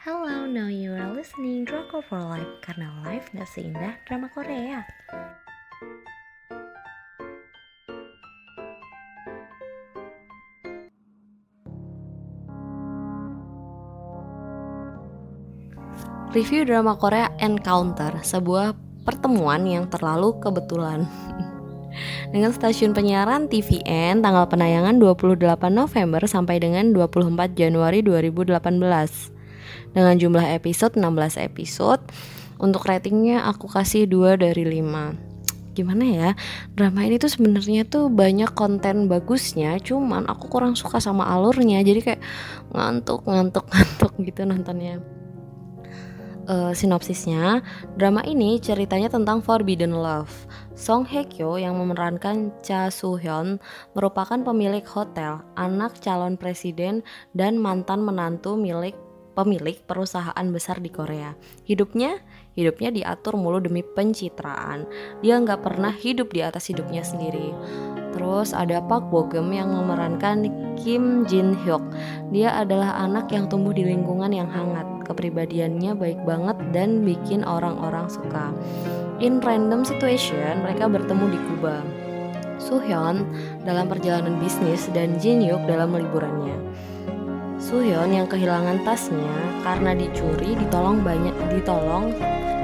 [0.00, 4.80] Hello, now you are listening Drama for Life karena life gak seindah drama Korea.
[16.32, 18.72] Review drama Korea Encounter, sebuah
[19.04, 21.04] pertemuan yang terlalu kebetulan.
[22.32, 29.39] dengan stasiun penyiaran TVN tanggal penayangan 28 November sampai dengan 24 Januari 2018
[29.94, 32.02] dengan jumlah episode 16 episode.
[32.60, 35.30] Untuk ratingnya aku kasih 2 dari 5
[35.70, 36.30] gimana ya?
[36.74, 41.80] Drama ini tuh sebenarnya tuh banyak konten bagusnya cuman aku kurang suka sama alurnya.
[41.80, 42.22] Jadi kayak
[42.74, 45.00] ngantuk ngantuk ngantuk gitu nontonnya.
[46.50, 47.62] Uh, sinopsisnya,
[47.94, 50.32] drama ini ceritanya tentang forbidden love.
[50.74, 53.62] Song Hye Kyo yang memerankan Cha Soo Hyun
[53.94, 57.06] merupakan pemilik hotel, anak calon presiden
[57.38, 58.98] dan mantan menantu milik
[59.40, 61.32] pemilik perusahaan besar di Korea.
[61.64, 62.20] Hidupnya,
[62.52, 64.84] hidupnya diatur mulu demi pencitraan.
[65.24, 67.56] Dia nggak pernah hidup di atas hidupnya sendiri.
[68.12, 71.80] Terus ada Park Bo Gum yang memerankan Kim Jin Hyuk.
[72.34, 74.84] Dia adalah anak yang tumbuh di lingkungan yang hangat.
[75.08, 78.52] Kepribadiannya baik banget dan bikin orang-orang suka.
[79.24, 81.80] In random situation, mereka bertemu di Kuba.
[82.70, 83.26] Hyun
[83.66, 86.54] dalam perjalanan bisnis dan Jin Hyuk dalam liburannya.
[87.70, 89.30] Suhyun yang kehilangan tasnya
[89.62, 92.10] karena dicuri ditolong banyak ditolong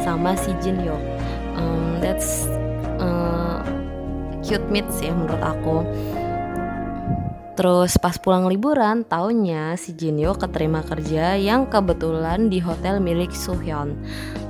[0.00, 0.96] sama si Jin Hyuk.
[1.60, 2.48] Um, that's
[2.96, 3.60] uh,
[4.40, 5.84] cute meets ya menurut aku.
[7.52, 14.00] Terus pas pulang liburan, tahunnya si Jinyo keterima kerja yang kebetulan di hotel milik Suhyun.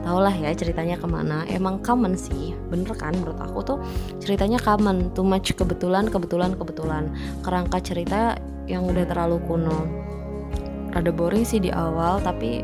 [0.06, 1.42] Taulah ya ceritanya ke mana.
[1.50, 3.78] Emang common sih, bener kan menurut aku tuh
[4.22, 7.10] ceritanya common, too much kebetulan, kebetulan, kebetulan.
[7.42, 8.38] Kerangka cerita
[8.70, 10.13] yang udah terlalu kuno
[10.94, 12.62] rada boring sih di awal tapi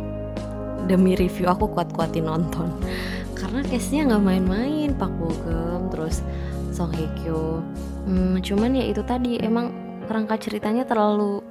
[0.86, 2.70] demi review aku kuat-kuatin nonton.
[3.38, 6.22] Karena case-nya nggak main-main Pak Bogem terus
[6.70, 7.60] Song Hye Kyo.
[8.06, 9.74] Hmm, cuman ya itu tadi emang
[10.06, 11.42] kerangka ceritanya terlalu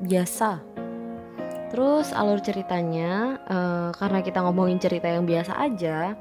[0.00, 0.62] biasa.
[1.68, 6.16] Terus alur ceritanya uh, karena kita ngomongin cerita yang biasa aja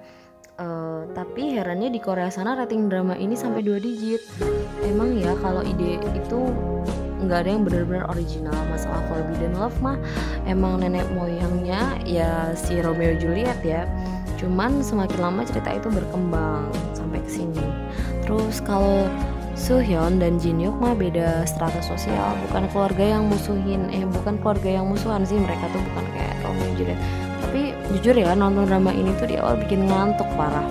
[0.58, 4.26] Uh, tapi herannya di Korea sana rating drama ini sampai dua digit.
[4.82, 6.40] Emang ya kalau ide itu
[7.28, 8.56] nggak ada yang benar-benar original.
[8.72, 10.00] Masalah Forbidden Love mah
[10.48, 13.84] emang nenek moyangnya ya si Romeo Juliet ya.
[14.40, 17.68] Cuman semakin lama cerita itu berkembang sampai ke sini.
[18.24, 19.06] Terus kalau
[19.58, 22.38] Suhyun dan Jin Hyuk mah beda strata sosial.
[22.48, 25.36] Bukan keluarga yang musuhin eh bukan keluarga yang musuhan sih.
[25.36, 27.00] Mereka tuh bukan kayak Romeo Juliet.
[27.42, 30.70] Tapi jujur ya nonton drama ini tuh di awal bikin ngantuk parah.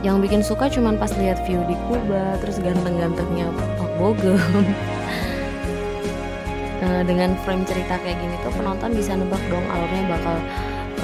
[0.00, 3.50] Yang bikin suka cuman pas lihat view di Kuba terus ganteng-gantengnya
[4.00, 4.40] Bogem.
[6.80, 10.36] Nah, dengan frame cerita kayak gini tuh penonton bisa nebak dong alurnya bakal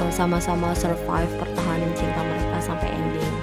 [0.01, 3.35] uh, sama-sama survive pertahanan cinta mereka sampai ending.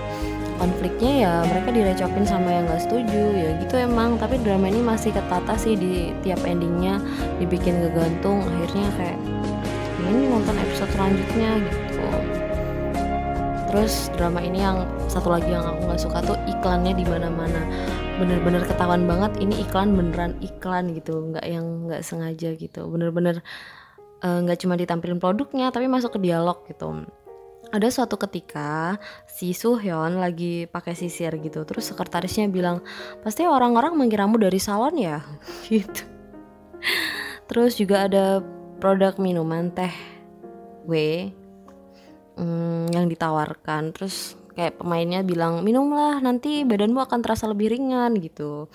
[0.58, 4.18] Konfliknya ya mereka direcokin sama yang gak setuju ya gitu emang.
[4.18, 6.97] Tapi drama ini masih ketata sih di tiap endingnya
[7.38, 9.19] dibikin kegantung akhirnya kayak
[10.09, 12.09] ini nonton episode selanjutnya gitu.
[13.69, 17.62] Terus drama ini yang satu lagi yang aku nggak suka tuh iklannya di mana-mana
[18.23, 22.88] bener-bener ketahuan banget ini iklan beneran iklan gitu nggak yang nggak sengaja gitu.
[22.88, 23.44] Bener-bener
[24.23, 27.03] eh, nggak uh, cuma ditampilin produknya tapi masuk ke dialog gitu.
[27.75, 28.95] Ada suatu ketika
[29.28, 32.79] si Suhyun lagi pakai sisir gitu terus sekretarisnya bilang
[33.28, 35.19] pasti orang-orang mengiramu dari salon ya?
[35.67, 36.07] Gitu.
[37.51, 38.39] Terus juga ada
[38.79, 39.91] produk minuman teh
[40.88, 41.28] W
[42.39, 43.91] hmm, yang ditawarkan.
[43.91, 48.69] Terus kayak pemainnya bilang minumlah nanti badanmu akan terasa lebih ringan gitu.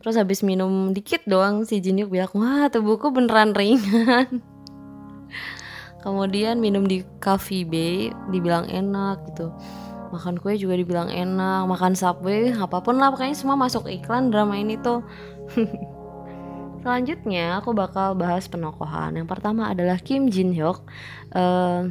[0.00, 4.42] Terus habis minum dikit doang si Jinyuk bilang wah tubuhku beneran ringan.
[6.04, 9.48] Kemudian minum di Coffee Bay dibilang enak gitu.
[10.12, 14.54] Makan kue juga dibilang enak makan subway apa pun lah pokoknya semua masuk iklan drama
[14.54, 15.00] ini tuh.
[16.84, 19.16] Selanjutnya aku bakal bahas penokohan.
[19.16, 20.84] Yang pertama adalah Kim Jin Hyuk.
[21.32, 21.88] Uh,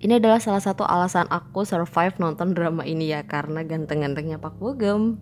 [0.00, 5.16] ini adalah salah satu alasan aku survive nonton drama ini ya karena ganteng-gantengnya Pak Bogem.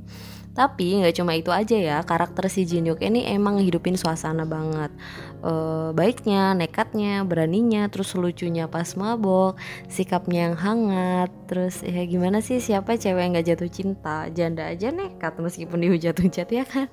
[0.55, 4.95] Tapi nggak cuma itu aja ya, karakter si Jin Hyuk ini emang ngehidupin suasana banget.
[5.43, 5.51] E,
[5.91, 9.59] baiknya, nekatnya, beraninya, terus lucunya pas mabok,
[9.91, 14.95] sikapnya yang hangat, terus ya gimana sih siapa cewek yang nggak jatuh cinta, janda aja
[14.95, 16.87] nekat meskipun dihujat-hujat ya kan.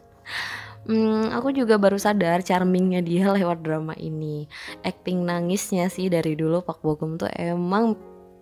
[0.82, 4.50] Hmm, aku juga baru sadar charmingnya dia lewat drama ini.
[4.82, 7.94] Acting nangisnya sih dari dulu Pak Bogum tuh emang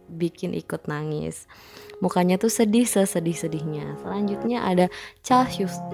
[0.10, 1.46] bikin ikut nangis
[2.00, 4.00] mukanya tuh sedih sesedih-sedihnya.
[4.04, 4.86] Selanjutnya ada
[5.20, 5.46] Cha,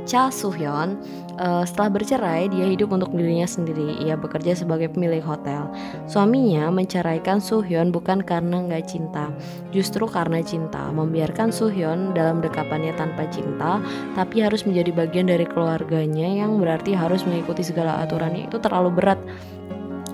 [0.06, 1.02] Cha Suhyun.
[1.36, 4.00] Uh, setelah bercerai, dia hidup untuk dirinya sendiri.
[4.06, 5.68] Ia bekerja sebagai pemilik hotel.
[6.06, 9.34] Suaminya menceraikan Suhyun bukan karena nggak cinta,
[9.74, 10.94] justru karena cinta.
[10.94, 13.82] Membiarkan Suhyun dalam dekapannya tanpa cinta,
[14.14, 19.20] tapi harus menjadi bagian dari keluarganya yang berarti harus mengikuti segala aturannya itu terlalu berat.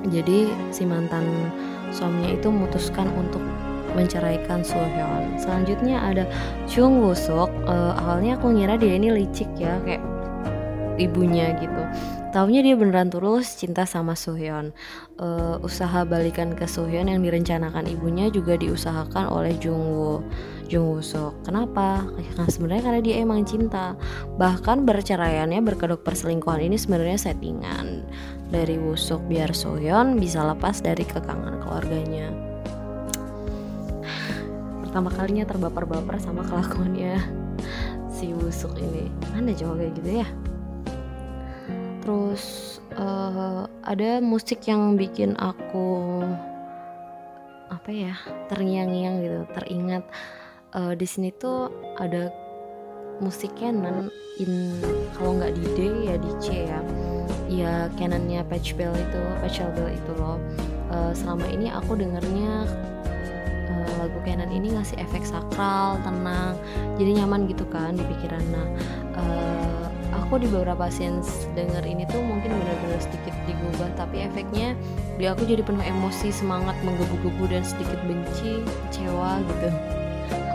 [0.10, 1.22] Jadi si mantan
[1.94, 3.44] suaminya itu memutuskan untuk
[3.94, 5.36] menceraikan Sohyun.
[5.38, 6.24] Selanjutnya ada
[6.68, 7.52] Chung Woo Suk.
[7.68, 10.04] Uh, awalnya aku ngira dia ini licik ya kayak
[11.02, 11.82] ibunya gitu.
[12.32, 14.72] Taunya dia beneran tulus cinta sama Sohyun.
[15.20, 20.24] Uh, usaha balikan ke Sohyun yang direncanakan ibunya juga diusahakan oleh Jung Woo.
[20.72, 21.44] Jung Woo Suk.
[21.44, 22.08] Kenapa?
[22.08, 24.00] Karena sebenarnya karena dia emang cinta.
[24.40, 28.08] Bahkan berceraiannya berkedok perselingkuhan ini sebenarnya settingan
[28.48, 32.51] dari Woo Suk biar Sohyun bisa lepas dari kekangan keluarganya
[34.92, 37.16] pertama kalinya terbaper-baper sama kelakuannya
[38.12, 39.08] si busuk ini.
[39.32, 40.28] Mana coba kayak gitu ya.
[42.04, 42.44] Terus
[43.00, 46.20] uh, ada musik yang bikin aku
[47.72, 48.20] apa ya
[48.52, 50.04] terngiang-ngiang gitu teringat.
[50.76, 52.28] Uh, di sini tuh ada
[53.24, 54.12] musik Canon
[54.44, 54.76] in
[55.16, 56.84] kalau nggak di D ya di C ya.
[57.48, 60.36] Ya Canonnya Patch Bell itu Patch Bell itu loh.
[60.92, 62.68] Uh, selama ini aku dengernya
[64.22, 66.60] Canon ini ngasih efek sakral tenang
[67.00, 68.44] jadi nyaman gitu kan di pikiran.
[68.52, 68.68] Nah
[69.18, 69.86] uh,
[70.22, 74.78] aku di beberapa scenes denger ini tuh mungkin benar-benar sedikit digubah tapi efeknya
[75.18, 79.70] di aku jadi penuh emosi semangat menggebu-gebu dan sedikit benci kecewa gitu.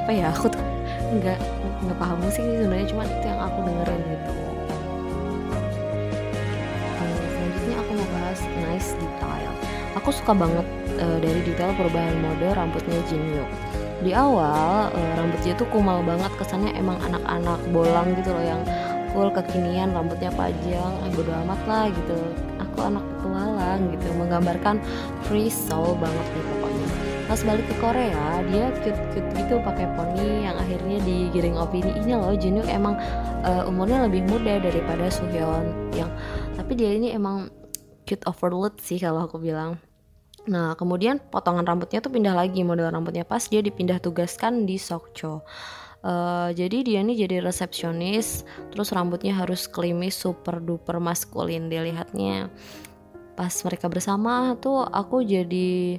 [0.05, 0.31] Apa ya?
[0.33, 0.63] Aku tuh
[1.07, 1.39] nggak
[1.85, 4.33] nggak paham musik sih sebenarnya cuma itu yang aku dengerin gitu.
[7.35, 9.53] Selanjutnya aku mau bahas nice detail.
[9.99, 10.67] Aku suka banget
[11.01, 13.23] uh, dari detail perubahan mode rambutnya Jin
[14.05, 18.61] di awal uh, rambutnya tuh kumal banget kesannya emang anak-anak bolang gitu loh yang
[19.17, 22.19] full kekinian rambutnya panjang eh bodo amat lah gitu.
[22.61, 24.77] Aku anak petualang gitu menggambarkan
[25.25, 26.89] free soul banget nih pokoknya.
[27.27, 32.37] Pas balik ke Korea dia cute cute gitu pakai poni yang akhirnya digiring ini loh.
[32.37, 33.01] Junhyuk emang
[33.49, 36.13] uh, umurnya lebih muda daripada Suhyun yang.
[36.53, 37.49] Tapi dia ini emang
[38.05, 39.81] cute overload sih kalau aku bilang
[40.47, 45.43] Nah, kemudian potongan rambutnya tuh pindah lagi model rambutnya pas dia dipindah tugaskan di Sokcho.
[46.07, 52.47] Uh, jadi dia ini jadi resepsionis, terus rambutnya harus klimis super duper maskulin dilihatnya.
[53.35, 55.99] Pas mereka bersama tuh aku jadi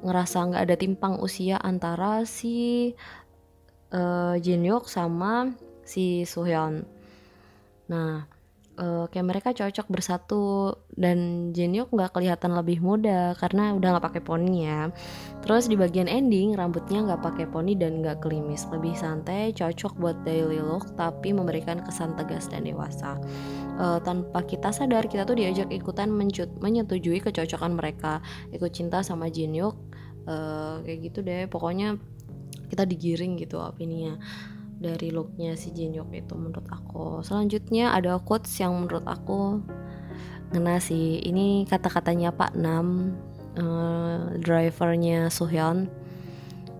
[0.00, 2.90] ngerasa nggak ada timpang usia antara si
[3.92, 5.52] uh, Jin Hyuk sama
[5.84, 6.88] si Suhyun.
[7.92, 8.24] Nah,
[8.78, 14.22] uh, kayak mereka cocok bersatu dan Jenyuk nggak kelihatan lebih muda karena udah nggak pakai
[14.24, 14.88] poni ya.
[15.44, 20.16] Terus di bagian ending rambutnya nggak pakai poni dan nggak klimis, lebih santai, cocok buat
[20.24, 23.18] daily look tapi memberikan kesan tegas dan dewasa.
[23.76, 26.12] Uh, tanpa kita sadar kita tuh diajak ikutan
[26.60, 28.20] menyetujui kecocokan mereka,
[28.52, 29.74] ikut cinta sama Jenyuk,
[30.28, 31.48] uh, kayak gitu deh.
[31.48, 31.96] Pokoknya
[32.72, 34.16] kita digiring gitu opininya
[34.82, 39.62] dari looknya si Jinyuk itu menurut aku selanjutnya ada quotes yang menurut aku
[40.52, 43.16] ngena sih ini kata-katanya Pak Nam
[43.56, 45.88] uh, drivernya Suhyun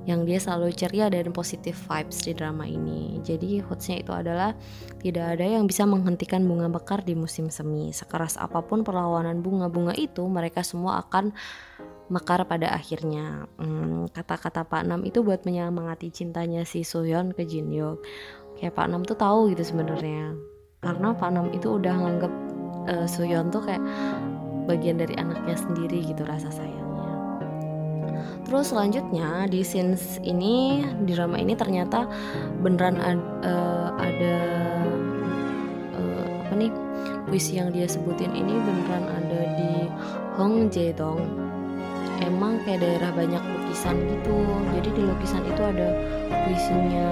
[0.02, 3.22] yang dia selalu ceria dan positif vibes di drama ini.
[3.22, 4.50] Jadi quotesnya itu adalah
[4.98, 7.94] tidak ada yang bisa menghentikan bunga mekar di musim semi.
[7.94, 11.30] Sekeras apa pun perlawanan bunga-bunga itu, mereka semua akan
[12.12, 13.48] mekar pada akhirnya.
[13.56, 18.04] Hmm, kata-kata Pak Nam itu buat menyemangati cintanya si Soyeon ke Jin Hyuk.
[18.60, 20.36] Kayak Pak Nam tuh tahu gitu sebenarnya.
[20.84, 22.32] Karena Pak Nam itu udah nganggep
[22.92, 23.80] uh, Soyeon tuh kayak
[24.68, 27.16] bagian dari anaknya sendiri gitu rasa sayangnya.
[28.44, 32.04] Terus selanjutnya di scenes ini di drama ini ternyata
[32.60, 34.36] beneran ad, uh, ada
[35.96, 36.72] uh, apa nih
[37.26, 39.72] puisi yang dia sebutin ini beneran ada di
[40.36, 41.51] Hong Jae-dong
[42.22, 44.36] emang kayak daerah banyak lukisan gitu.
[44.78, 45.88] Jadi di lukisan itu ada
[46.46, 47.08] puisinya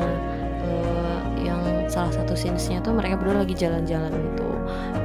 [0.63, 4.49] uh, yang salah satu scenesnya tuh mereka berdua lagi jalan-jalan gitu.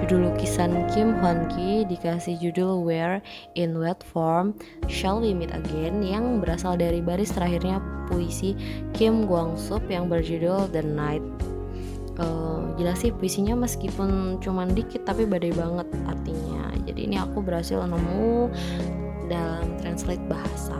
[0.05, 3.25] Judul lukisan Kim Hwan Ki dikasih judul Where
[3.57, 4.53] in Wet Form
[4.85, 8.53] Shall We Meet Again yang berasal dari baris terakhirnya puisi
[8.93, 11.25] Kim Gwang Sup yang berjudul The Night.
[12.15, 16.71] Uh, jelas sih puisinya meskipun cuman dikit tapi badai banget artinya.
[16.85, 18.53] Jadi ini aku berhasil nemu
[19.27, 20.77] dalam translate bahasa.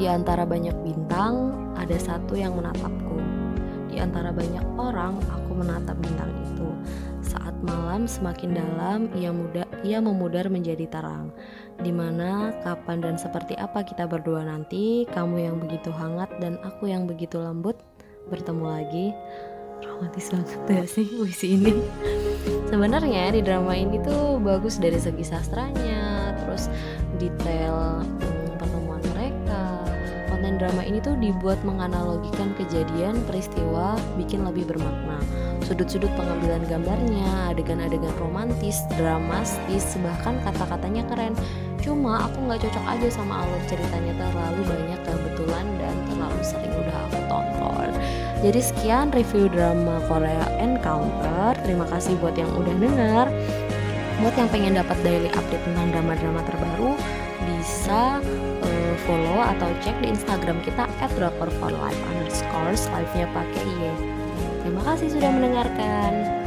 [0.00, 3.18] Di antara banyak bintang, ada satu yang menatapku.
[3.92, 6.68] Di antara banyak orang, aku menatap bintang itu.
[7.22, 11.30] Saat malam semakin dalam, ia muda, ia memudar menjadi terang.
[11.78, 16.88] Di mana, kapan dan seperti apa kita berdua nanti, kamu yang begitu hangat dan aku
[16.88, 17.78] yang begitu lembut,
[18.32, 19.06] bertemu lagi.
[19.82, 21.74] Romantis banget ya sih puisi ini.
[22.70, 26.11] Sebenarnya di drama ini tuh bagus dari segi sastranya,
[26.52, 26.68] terus
[27.16, 29.80] detail hmm, pertemuan mereka.
[30.28, 35.16] Konten drama ini tuh dibuat menganalogikan kejadian, peristiwa, bikin lebih bermakna
[35.72, 41.32] sudut-sudut pengambilan gambarnya, adegan-adegan romantis, dramatis, bahkan kata-katanya keren.
[41.80, 46.96] Cuma aku nggak cocok aja sama alur ceritanya terlalu banyak kebetulan dan terlalu sering udah
[47.08, 47.90] aku tonton.
[48.42, 51.56] Jadi sekian review drama Korea Encounter.
[51.62, 53.26] Terima kasih buat yang udah denger.
[54.22, 56.94] Buat yang pengen dapat daily update tentang drama-drama terbaru,
[57.42, 58.22] bisa
[58.62, 63.90] uh, follow atau cek di Instagram kita at underscore live-nya pakai Y.
[64.62, 66.41] Terima kasih sudah mendengarkan.